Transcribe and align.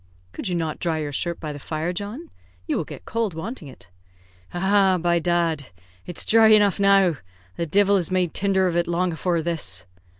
"Could 0.33 0.47
you 0.47 0.55
not 0.55 0.79
dry 0.79 0.97
your 0.97 1.11
shirt 1.11 1.39
by 1.39 1.53
the 1.53 1.59
fire, 1.59 1.93
John? 1.93 2.31
You 2.65 2.75
will 2.75 2.85
get 2.85 3.05
cold 3.05 3.35
wanting 3.35 3.67
it." 3.67 3.91
"Aha, 4.51 4.97
by 4.97 5.19
dad! 5.19 5.69
it's 6.07 6.25
dhry 6.25 6.55
enough 6.55 6.79
now. 6.79 7.17
The 7.55 7.67
divil 7.67 7.97
has 7.97 8.09
made 8.09 8.33
tinder 8.33 8.65
of 8.65 8.75
it 8.75 8.87
long 8.87 9.13
afore 9.13 9.43
this." 9.43 9.85